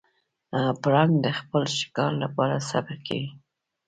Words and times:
پړانګ 0.81 1.13
د 1.25 1.27
خپل 1.39 1.63
ښکار 1.77 2.11
لپاره 2.23 2.55
صبر 2.69 2.95
کوي. 3.07 3.29